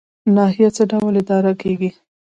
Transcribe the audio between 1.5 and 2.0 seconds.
کیږي؟